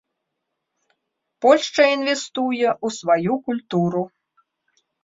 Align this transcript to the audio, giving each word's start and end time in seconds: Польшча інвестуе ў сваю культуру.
Польшча 1.47 1.83
інвестуе 1.97 2.67
ў 2.73 2.87
сваю 2.99 3.33
культуру. 3.51 4.03